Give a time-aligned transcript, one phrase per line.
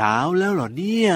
[0.00, 1.12] เช้าแล้วเหรอเนี่ย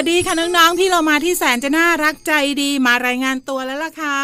[0.00, 2.32] วัสดีค่ะน้องๆ พี่เรามาที่แสนจะน่ารักใจ
[2.62, 4.20] ดีมารายงานตัวแล้วล่ะค่ะ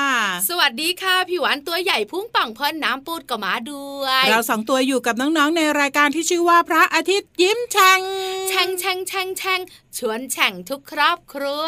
[0.49, 8.01] สวัสดีค่ะพี่หวานตัวใหญ่พุ่งป่องพ่นน้ำปูดกับมาด้วย เราสองตัวอยู่กับน้องๆในรายการที่ชื่อว่าพระอาทิตย์ยิ้มแฉ่ง
[8.49, 9.61] แฉ่งแฉ่งแฉ่งแฉ่ง
[9.99, 11.67] ชวนแฉ่งทุกครอบครัว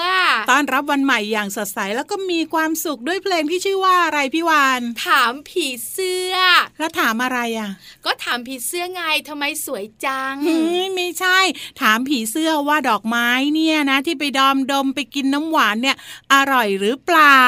[0.50, 6.34] ต้อนรับวันใหม่อย่างสดใสแล้วก็มีความสุขด้วยเพลงที่ชื่อว่าอะไรพี่วาน ถามผีเสื้อ
[6.78, 7.70] แล้วถามอะไรอะ
[8.04, 10.34] ก็ถามผีเสื้อไงทำไมสวยจัง
[10.94, 11.38] ไม่ใช่
[11.80, 15.96] ถามผีเสื้อว่าดอกไม้เนี่ยนะ ที่ไปดอมดมไปกินน้ำหวานเนี่ย
[16.32, 17.42] อร่อยหรือเปล่า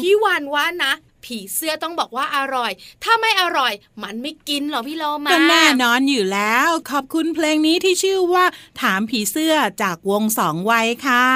[0.00, 0.92] พี่วานว่านะ
[1.28, 2.72] ผีเสื้อต้องบอกว่าอร่อย
[3.04, 3.72] ถ้าไม่อร่อย
[4.02, 8.44] มันไม่กินหรอพี่โลมาก็แน่นอนอยู่แล้ว ขอบคุณเพลงนี้ที่ชื่อว่า
[8.82, 11.26] ถามผีเสื้อจากวงสองวัยค่ะ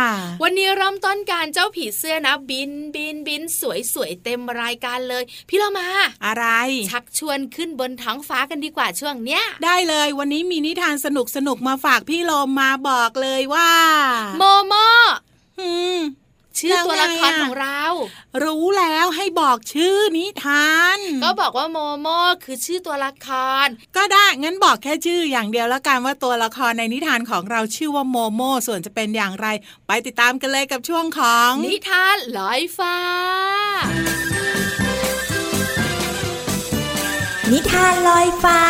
[0.43, 5.89] วันนี้เริ่มต้นการเจ้าผีเสื้อนะ บินบินบินสวยสวยเต็มรายการเลย พี่โลมา
[6.27, 6.47] อะไร
[6.91, 13.71] ชักชวนขึ้นบนท้องฟ้ากันดีกว่าช่วงเนี้ย ได้เลยวันนี้มีนิทานสนุกสนุกมาฝากพี่โลมาบอกเลยว่า
[14.39, 14.75] โมโม
[15.61, 15.99] อืม
[16.59, 17.83] ชื่อตัวละครของเรา
[18.45, 22.07] รู้แล้วให้บอกชื่อนิทาน ก็บอกว่าโมโม
[22.45, 23.29] คือชื่อตัวละค
[23.65, 29.47] ร ก็ได้งั้นบอกแค่ชื่ออย่างเดียวแล้วกันว่าตัวละครในนิทานของเราชื่อว่าโมโมส่วนจะเป็นอย่างไร
[29.87, 32.97] ไปติดตามกันเลยกับช่วงของ นิทานลอยฟ้า
[37.53, 38.63] นิทานลอยฟ้า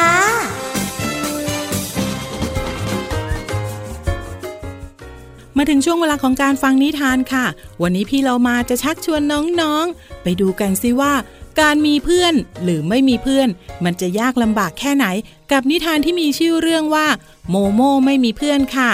[5.57, 7.47] มาถึงช่วงเวลาของการฟังนิทานค่ะ
[7.83, 9.21] วันนี้พี่เรามาจะชักชวน
[9.61, 11.13] น้องๆ ไปดูกันซิว่า
[11.61, 13.49] การมีเพื่อนหรือไม่มีเพื่อน
[13.85, 15.07] มันจะยากลำบากแค่ไหน
[15.53, 17.07] กับนิทานที่มีชื่อเรื่องว่า
[17.49, 18.91] โมโมไม่มีเพื่อนค่ะ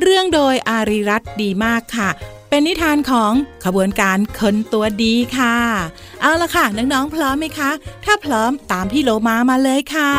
[0.00, 2.08] เรื่องโดยอารีรัตดีมากค่ะ
[2.48, 3.32] เป็นนิทานของ
[3.64, 5.56] ขบวนการคนตัวดีค่ะ
[6.20, 7.70] เอาละค่ะ น้องๆพร้อมไหมคะ
[8.04, 10.12] ถ้าพร้อมตามพี่โลมามาเลยค่ะ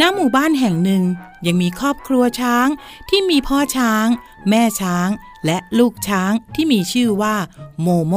[0.00, 1.02] ณหมู่บ้านแห่งหนึ่ง
[1.46, 2.66] ยังมีครอบครัวช้าง
[3.08, 4.06] ที่มีพ่อช้าง
[4.48, 5.08] แม่ช้าง
[5.46, 7.36] และลูกช้างที่มีชื่อว่า
[7.80, 8.14] โมโม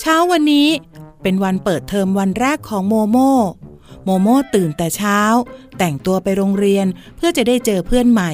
[0.00, 0.68] เช้าวันนี้
[1.22, 3.18] เป็นวันเปิดเทอมวันแรกของโมโม
[4.04, 5.20] โมโมตื่นแต่เช้า
[5.78, 6.86] แต่งตัวไปโรงเรียน
[7.16, 8.30] เพื่อจะได้เจอเพื่อนใหม่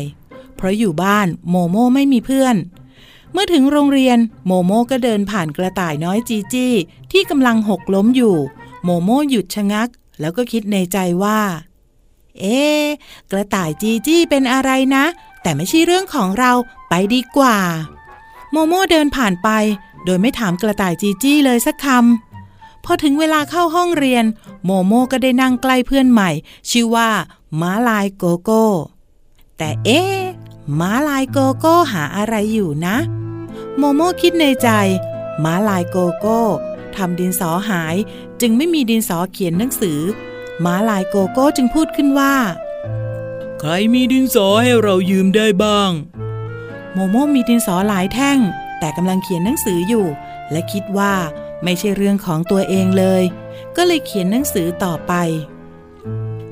[0.56, 2.56] เพราะอยู่บ้านโมโมไม่มีเพื่อน
[3.32, 6.72] เมื่อถึงโรงเรียนโมโมก็เดินผ่านกระต่ายน้อยจีจี้
[7.12, 8.37] ที่กำลังหกล้มอยู่
[8.84, 9.88] โมโมหยุดชะงัก
[10.20, 11.40] แล้วก็คิดในใจว่า
[12.40, 12.62] เอ๊
[13.31, 15.04] กระต่ายจีจี้เป็นอะไรนะ
[15.42, 16.52] แต่ไม่ใช่เรื่องของเรา
[16.88, 17.58] ไปดีกว่า
[18.50, 19.48] โมโมเดินผ่านไป
[20.04, 24.25] โดยไม่ถามกระต่ายจีจี้เลยสักคำพอถึงเวลาเข้าห้องเรียน
[24.64, 26.31] โมโมก็ได้นั่งใกล้เพื่อนใหม่
[26.70, 27.10] ชื่อว่า
[27.60, 28.66] ม้าลายโกโก้
[29.58, 30.02] แต่เอ๊
[30.81, 32.96] ม้าลายโกโก้หาอะไรอยู่นะ
[33.76, 34.69] โมโมคิดในใจ
[35.44, 36.40] ม้าลายโกโก้
[36.96, 37.96] ทำดินสอหาย
[38.40, 40.00] จึงไม่มีดินสอเขียนหนังสือ
[40.64, 42.34] ม้าลายโกโก้จึงพูดขึ้นว่า
[43.60, 45.90] ใครมีดินสอให้เรายืมได้บ้าง
[46.92, 48.38] โมโมมีดินสอหลายแท่ง
[48.78, 50.06] แต่กำลังเขียนหนังสืออยู่
[50.50, 51.14] และคิดว่า
[51.64, 53.22] ไม่ใช่เรื่องของตัวเองเลย
[53.76, 55.12] ก็เลยเขียนหนังสือต่อไป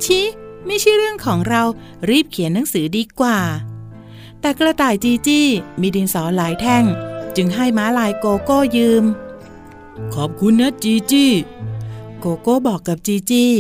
[0.05, 0.21] ชิ
[0.67, 1.63] ไม่ใช่เรื่องของเรา
[2.11, 3.39] รีบเขียนหนังสือดีกว่า
[4.41, 5.47] แต่กระต่ายจีจี้
[5.81, 6.85] มีดินสอหลายแท่ง
[7.37, 9.05] จึงให้ม้าลายโกโก้ยืม
[10.15, 11.33] ขอบคุณนะจีจี้
[12.21, 13.53] โกโก้บอกกับจีจี้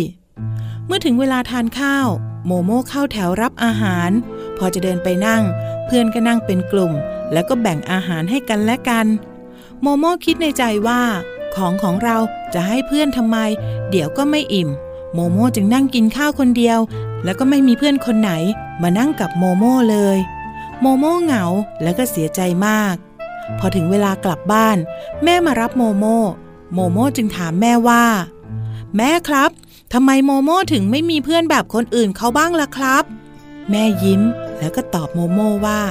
[0.88, 2.08] เมื่อถึงเวลาทานข้าว
[2.46, 4.10] โมโม่เข้าแถวรับอาหาร
[4.58, 5.42] พอจะเดินไปนั่ง
[5.86, 6.92] เพื่อนก็นั่งเป็นกลุ่ม
[7.32, 9.06] แล้วก็แบ่งอาหารให้กันและกัน
[9.80, 11.02] โมโม่คิดในใจว่า
[11.54, 12.16] ของของเรา
[12.54, 13.38] จะให้เพื่อนทำไม
[13.90, 14.68] เดี๋ยวก็ไม่อิ่ม
[15.14, 16.78] โมโม่จึงนั่งกินข้าวคนเดียว
[17.24, 18.32] แล้วก็ไม่มีเพื่อนคนไหน
[18.82, 20.18] มานั่งกับโมโม่เลย
[20.80, 21.44] โมโม่เหงา
[21.82, 22.94] แล้วก็เสียใจมาก
[23.58, 24.76] พอถึงเวลากลับบ้าน
[25.24, 26.18] แม่มารับโมโม่
[26.72, 28.04] โมโม่จึงถามแม่ว่า
[28.96, 29.50] แม่ครับ
[29.92, 33.04] ทำไมโมโม่ถึงไม่มีเพื่อนแบบคนอื่นเขาบ้างล่ะครับ
[33.70, 34.22] แม่ยิ้ม
[34.58, 35.82] แล้วก็ตอบโมโม่ว่า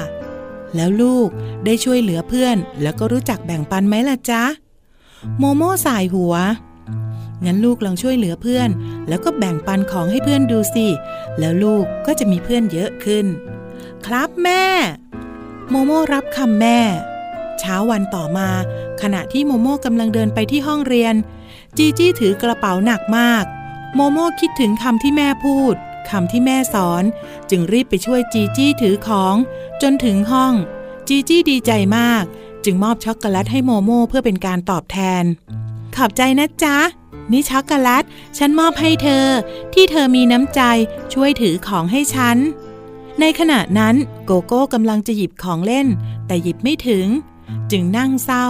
[0.75, 1.29] แล้วลูก
[1.65, 4.43] ได้ช่วยเหลือเพื่อน แล้วก็รู้จักแบ่งปันไหมล่ะจ๊ะ
[5.37, 6.35] โมโม่สายหัว
[7.45, 8.69] งั้นลูกลองช่วยเหลือเพื่อน
[9.07, 10.87] แล้วก็แบ่งปันของให้เพื่อนดูสิ
[11.39, 13.25] แล้วลูกก็จะมีเพื่อนเยอะขึ้น
[14.05, 14.63] ครับแม่
[15.69, 16.79] โมโม่รับคำแม่
[17.59, 18.49] เช้าวันต่อมา
[19.01, 21.15] ขณะที่โมโม่กำลังเดินไปที่ห้องเรียน
[21.77, 23.45] จีจี้ถือกระเป๋าหนักมาก
[23.99, 25.75] โมโม่คิดถึงคำที่แม่พูด
[26.09, 27.03] คำที่แม่สอน
[27.49, 29.35] จึงรีบไปช่วยจีจี้ถือของ
[29.81, 30.53] จนถึงห้อง
[31.07, 32.23] จีจี้ดีใจมาก
[32.65, 35.23] จึงมอบช็อกโกแลตให้โมโม่เพื่อเป็นการตอบแทน
[35.95, 36.77] ขอบใจนะจ๊ะ
[37.31, 38.03] นี่ช็อกโกแลต
[38.37, 39.25] ฉันมอบให้เธอ
[39.73, 40.61] ที่เธอมีน้ำใจ
[41.13, 42.37] ช่วยถือของให้ฉัน
[43.19, 43.95] ในขณะนั้น
[44.25, 45.87] โกโก้กำลังจะหยิบของเล่น
[46.27, 47.05] แต่หยิบไม่ถึง
[47.71, 48.47] จึงนั่งเศร้า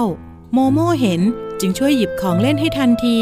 [0.54, 1.22] โมโม่เห็น
[1.60, 3.18] จึงช่วยหยิบของเล่นให้ทันที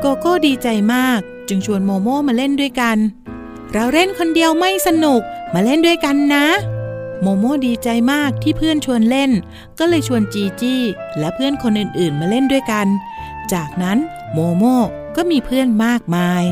[0.00, 1.20] โกโก้ดีใจมาก
[1.50, 2.98] จึงชวนโมโม่มาเล่นด้วยกัน
[3.72, 5.20] เราเล่นคนเดียวไม่สนุก
[5.54, 6.46] มาเล่นด้วยกันนะ
[7.20, 9.30] โมโม่ดีใจมากที่เพื่อนชวนเล่น
[9.78, 10.82] ก็เลยชวนจีจี้
[11.18, 12.86] และเพื่อนคนอื่นๆมาเล่นด้วยกัน
[13.52, 13.98] จากนั้น
[14.32, 14.78] โมโม่
[15.16, 16.42] ก็มีเพื่อนมากมาย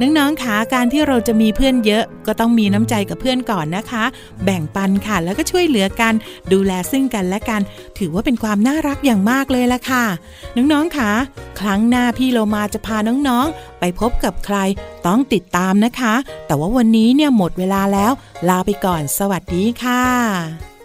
[0.00, 4.04] น้องๆคะการที่เราจะมีเพื่อนเยอะ ก็ต้องมีน้ำใจกับเพื่อนก่อนนะคะ
[4.44, 6.14] แบ่งปันค่ะ แล้วก็ช่วยเหลือกัน
[6.52, 7.60] ดูแลซึ่งกันและกัน
[7.98, 10.04] ถือว่าเป็นความน่ารักอย่างมากเลยละค่ะ
[10.56, 11.12] น้องๆคะ
[11.60, 14.56] ครั้งหน้าพี่โลมาจะพาน้องๆ ไปพบกับใคร
[15.06, 16.14] ต้องติดตามนะคะ
[16.46, 18.12] แต่ว่าวันนี้เนี่ยหมดเวลาแล้ว
[18.48, 20.77] ลาไปก่อน สวัสดีค่ะ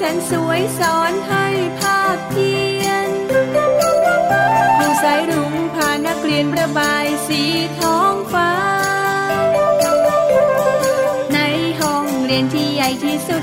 [0.00, 1.46] แสนสวยสอนให้
[1.78, 2.52] ภาพเพี
[2.84, 3.08] ยน
[4.78, 7.42] ครูสายรุ้งพานักเรียนประบายสี
[7.78, 8.52] ท้องฟ้า
[11.34, 11.38] ใน
[11.80, 13.42] ห้องเรียนที่ใหญ่ที่สุด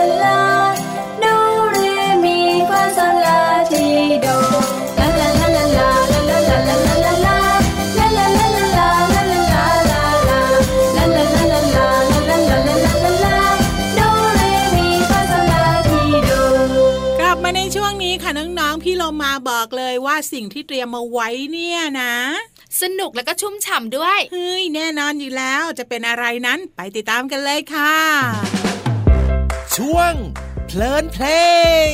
[20.31, 22.13] สิ่งที่เตรียมมาไว้เนี่ยนะ
[22.81, 27.95] สนุกแล้วก็ชุ่มฉ่ำด้วยเฮ้ยแน่นอนอยู่แล้วจะเป็นอะไรนั้นไปติดตามกันเลยค่ะ
[29.75, 30.13] ช่วง
[30.67, 31.25] เพลินเพล
[31.91, 31.93] ง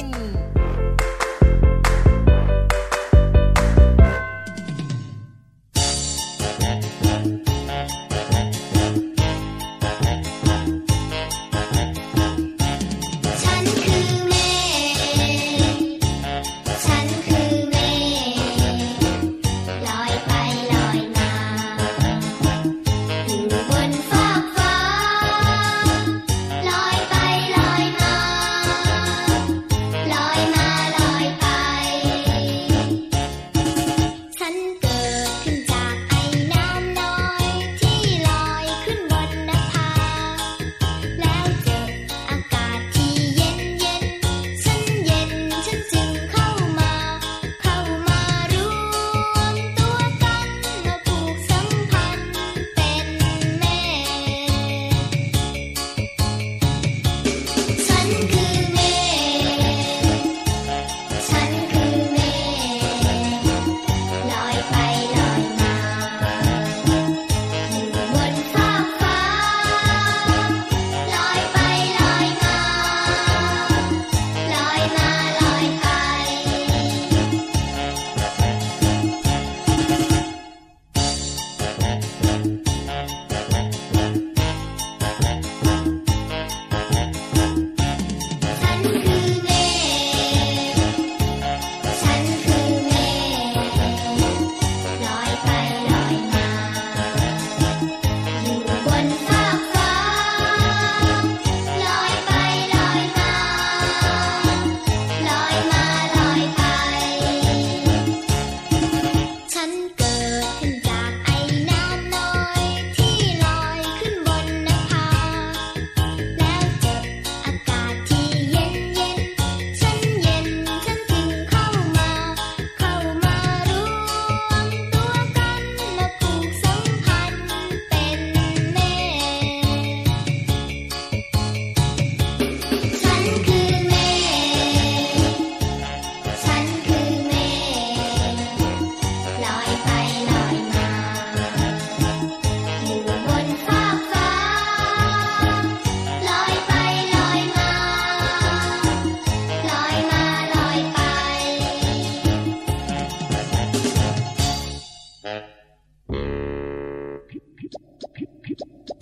[158.27, 158.96] って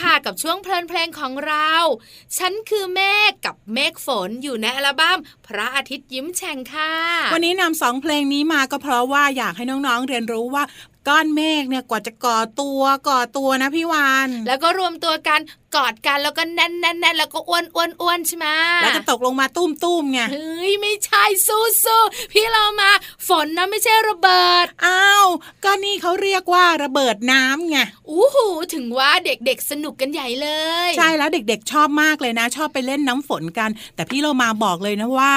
[0.00, 1.72] ค่ะกับช่วงเพลินเพลงของเรา
[2.38, 6.92] ฉันคือเมฆกับเมฆฝนอยู่ในอัลบั้มพระอาทิตย์ยิ้มแฉ่งค่ะ
[7.34, 10.64] วันนี้นำสองเพลงนี้มาก็เพราะว่าอยากให้น้องๆเรียนรู้ว่า
[11.08, 15.40] ก้อนเมฆเนี่ยกว่าจะก่อตัวก่อตัวนะพี่วานแล้วก็รวมตัวกัน
[15.76, 18.46] กอดกันแล้วก็แน่นแน่นแน่นแล้วก็อ้วนอ้วนอ้วนใช่ไหม
[18.82, 22.90] แล้วก็ตกลงมาตุ้มตุ้มๆไงเฮ้ยไม่ใช่สู้สู้พี่เรามา
[23.28, 25.26] ฝนนะไม่ใช่ระเบิดอ้าว
[25.64, 27.78] ก็นี่เขาเรียกว่าระเบิดน้ำไง
[28.10, 30.48] อู้หูถึงว่าเด็กๆสนุกกันใหญ่เล
[30.88, 35.34] ย ใช่แล้วเด็กๆชอบมากเลยนะ ชอบไปเล่นน้ำฝนกัน แต่พี่เรามาบอกเลยนะว่า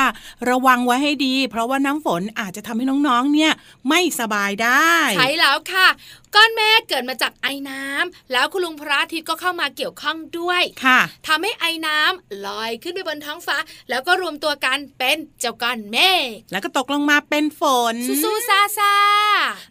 [0.49, 3.51] ระวังไว้ให้ดี เพราะว่าน้ำฝนอาจจะทำให้น้องๆเนี่ย
[3.89, 5.87] ไม่สบายได้ใช่แล้วค่ะ
[6.35, 13.57] ก้อนเมฆเกิดมาจากไอ้น้ำแล้วคุณลุงพระอาทิตย์ก็เข้ามาเกี่ยวข้องด้วยค่ะทำให้ไอ้น้ำลอยขึ้นไปบนท้องฟ้า
[13.89, 17.61] แล้วก็รวมตัวกันเป็นเจ้าก้อนเมฆแล้วก็ตกลงมาเป็นฝ
[17.93, 18.93] นสู้ๆซาซา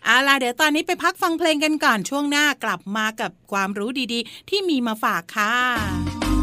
[0.04, 6.41] เอาล่ะเดี๋ยวตอนนี้ไปพักฟังเพลงกันก่อนช่วงหน้ากลับมากับความรู้ดีๆ ที่มีมาฝากค่ะ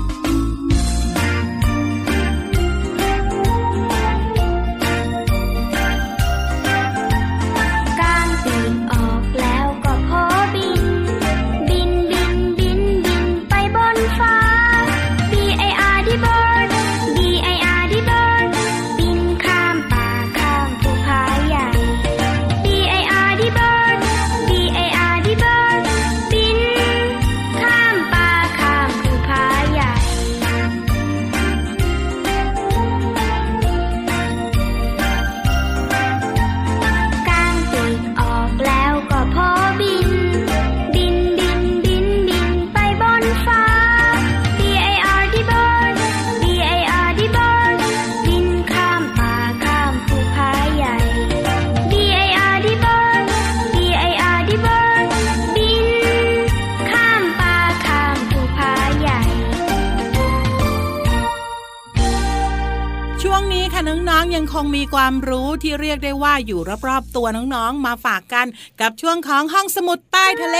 [64.53, 68.47] คงมีความรู้ที่เรียกได้ว่าอยู่รอบๆตัวน้องๆ มาฝากกัน
[68.81, 70.59] กับช่วงของห้องสมุดใต้ทะเล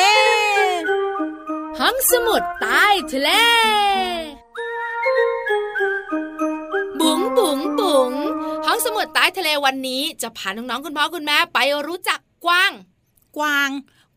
[1.80, 3.30] ห้องสมุดใต้ทะเล
[7.00, 8.12] บุ๋งบุ๋งบุ๋ง
[8.66, 12.72] ห้องสมุดใต้ทะเลวันนี้ จะพาน้องๆคุณพ่อคุณแม่ไปรู้จักกวาง
[13.38, 13.70] กวาง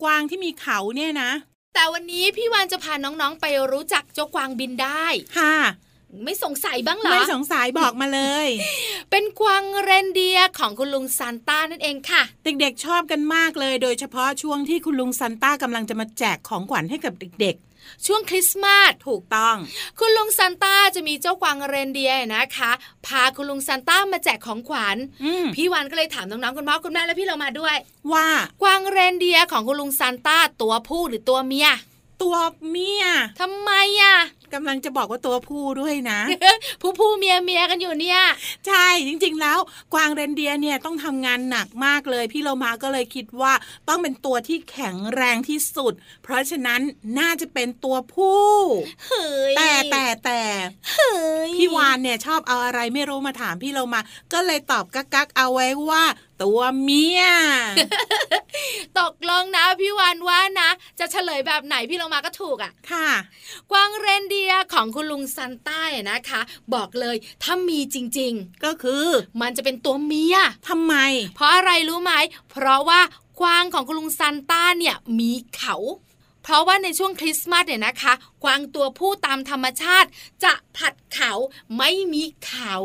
[0.02, 1.30] กวางที่มีเขาเนี่ยนะ
[1.74, 5.04] แต่วันนี้พี่วานจะพาน้องๆไปรู้จักเจ้ากวางบินได้
[5.38, 5.54] ค่ะ
[6.24, 8.48] ไม่สงสัยบ้างเหรอ ไม่สงสัยบอกมาเลย
[9.10, 17.56] เป็นกวางเรนเดียร์ของคุณลุงซานต้านั่นเองค่ะ เด็กๆชอบกันมากเลย โดยเฉพาะช่วงที่คุณลุงซานต้ากำลังจะมาแจกของขวัญให้กับเด็ก
[18.06, 19.56] ช่วงคริสต์มาสๆถูกต้อง
[19.98, 22.70] คุณลุงซานต้าจะมีเจ้ากวางเรนเดียร์นะคะ
[23.06, 27.76] พาคุณลุงซานต้ามาแจกของขวัญอืมพี่วานก็เลยถามน้องๆคุณพ่อคุณแม่และพี่เรามาด้วย
[28.12, 28.28] ว่า
[28.62, 31.68] กวางเรนเดียร์ของคุณลุงซานต้าตัวผู้หรือตัวเมีย
[32.22, 32.36] ตัว
[32.68, 33.04] เมีย
[33.40, 33.70] ทำไม
[34.00, 34.16] อะ
[34.54, 36.20] กำลังจะบอกว่าตัวผู้ด้วยนะ
[36.80, 38.20] ผู้ผู้เมียเมียกันอยู่เนี่ย
[38.66, 39.58] ใช่จริง ๆ แล้ว
[39.94, 43.52] กวางเรนเดียร์เนี่ยต้องทำงานหนักมากเลย พี่เรามาก็เลยคิดว่า
[43.88, 46.80] ต้องเป็นตัวที่แข็งแรงที่สุด เพราะฉะนั้น
[47.18, 48.46] น่าจะเป็นตัวผู้
[49.08, 50.42] เฮ้ยแต่แต่แต่
[50.90, 51.12] เฮ้
[51.48, 54.00] ยพี่วานเนี่ยชอบเอาอะไรไม่รู้มาถามพี่เรามา
[54.32, 56.04] ก็เลยตอบกักกักๆเอาไว้ว่า
[56.42, 57.22] ตัวเมีย
[59.00, 63.08] ตกลงนะพี่วานว่านะ จะเฉลยแบบไหนพี่เรามาก็ถูกอะ ค่ะ
[63.70, 66.40] กวางเรนเดียร์ของคุณลุงซันต้าเนี่ยนะคะ
[66.74, 68.32] บอกเลยถ้ามีจริง
[68.64, 70.36] ก็คือๆมันจะเป็นตัวเมีย
[70.68, 70.94] ทำไม
[71.34, 72.12] เพราะอะไรรู้ไหม
[72.50, 73.00] เพราะว่า
[73.40, 75.76] กวางของคุณลุงซันต้าเนี่ยมีเขา
[76.42, 78.12] เพราะว่าในช่วงคริสต์มาสเนี่ยนะคะ
[78.44, 80.08] กวางตัวผู้ตามธรรมชาติ
[80.44, 81.32] จะผลัดเขา
[81.76, 82.76] ไม่มีเขา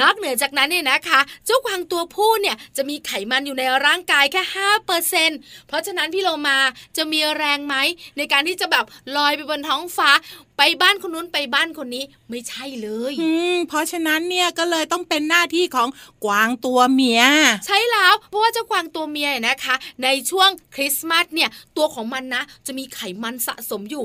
[0.00, 5.30] นอกเหนือจากนั้นเนี่ยนะคะ เจ้ากวางตัวผู้เนี่ยจะมีไขมันอยู่ในร่างกายแค่ห้าเปอร์เซน
[5.66, 6.58] เพราะฉะนั้นพี่โลมา
[6.96, 7.74] จะมีแรงไหม
[8.16, 8.84] ในการที่จะแบบ
[9.16, 10.10] ลอยไปบนท้องฟ้า
[10.58, 15.88] ไปบ้านคนนู้นไปบ้านคนนี้ไม่ใช่เลยอืมเพราะฉะนั้นเนี่ยก็เลยต้องเป็นหน้าที่ของ
[16.24, 17.22] กวางตัวเมีย
[17.66, 24.04] ใช่แล้วเพราะว่าเจ้ากวางตัวเมียเนี่ยนะคะ ในช่วงคริสต์มาสเนี่ยตัวของมันนะ จะมีไขมันสะสมอยู่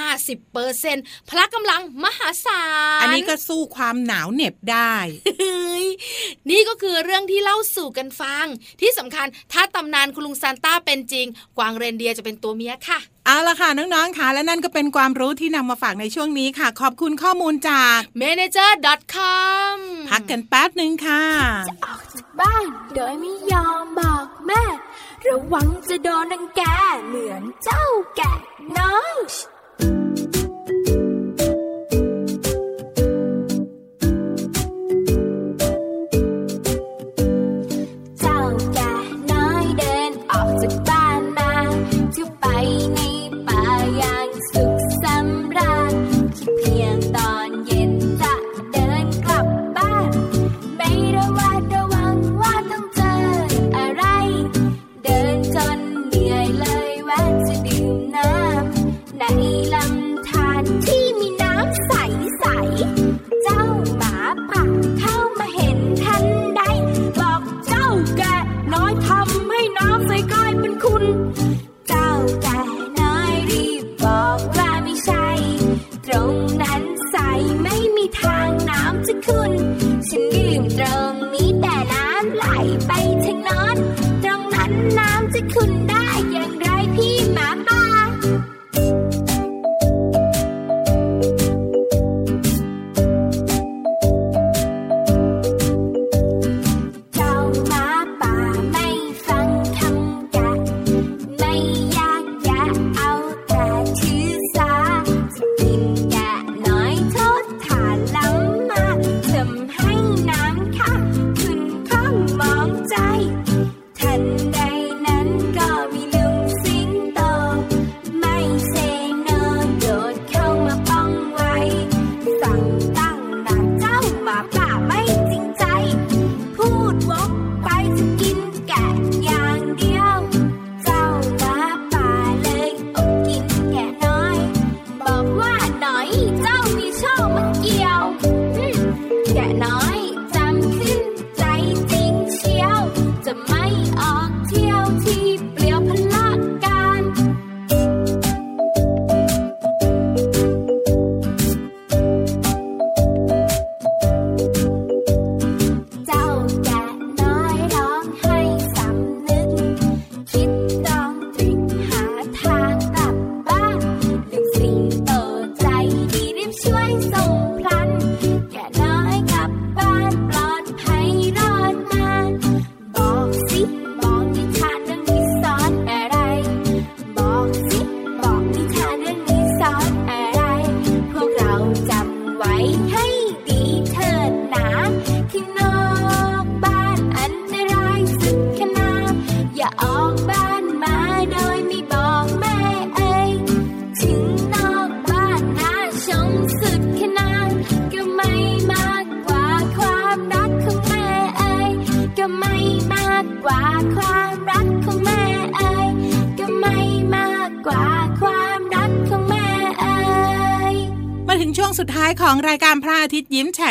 [0.00, 0.96] 50เปอร์เซ็น
[1.28, 2.62] พละกำลังมหาศา
[2.98, 4.94] ล อันนี้ก็สู้ความหนาวเหน็บได้
[5.40, 5.86] เฮ้ย
[6.50, 8.46] นี่ก็คือเรื่องที่เล่าสู่กันฟัง
[8.80, 11.26] ที่สำคัญถ้าตำนานคุณลุงซานต้าเป็นจริง
[11.58, 19.76] กวางเรนเดียร์จะเป็นตัวเมียค่ะ เอาละค่ะน้องๆค่ะและนั่นก็เป็นความรู้ที่นำมาฝากในช่วงนี้ค่ะ ขอบคุณข้อมูลจาก manager.com
[20.10, 21.24] พักกันแป๊บหนึ่งค่ะ
[21.84, 24.62] ออกจากบ้าน โดยไม่ยอมบอกแม่
[25.26, 26.62] ระวังจะโดนรังแก
[27.06, 27.84] เหมือนเจ้า
[28.16, 28.34] แกะ
[28.78, 29.16] น้อย
[68.74, 71.02] น้อยทำให้น้ำใสกลายเป็นคุณ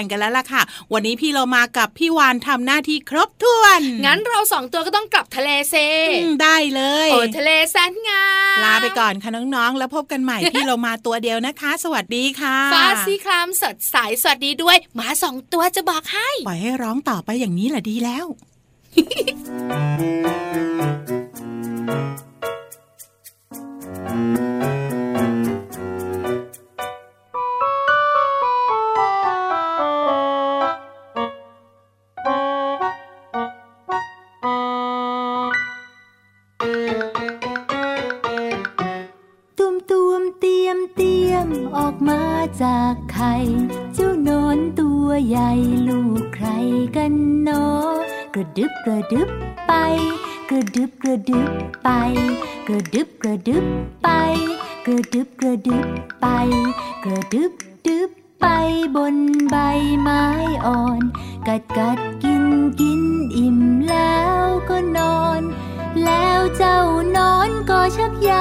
[0.04, 0.62] านกันแล้วล่ะค่ะ
[0.94, 5.76] วันนี้พี่เรามากับพี่วานทำหน้าที่ครบถ้วน งั้นเราสองตัวก็ต้องกลับทะเลเซ
[6.42, 18.26] ได้เลยโอทะเลแสนงามลาไปก่อนค่ะน้องๆ แล้วพบกันใหม่พี่เรามาตัวเดียวนะคะ สวัสดีค่ะฟ้าซีครามสดใสสวัสดีด้วยหมาสองตัวจะบอกให้ปล่อยให้ร้องต่อไปอย่างนี้แหละดีแล้ว
[21.86, 22.23] Thank you.
[67.96, 68.33] 枪。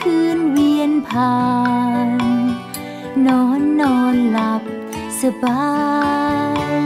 [0.00, 1.36] คืนเวียนผ่า
[2.08, 2.10] น
[3.26, 4.62] นอนนอนหลับ
[5.20, 5.68] สบา
[6.58, 6.82] ย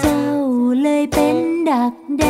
[0.00, 0.22] เจ้า
[0.82, 1.36] เลยเป็น
[1.70, 2.24] ดักแด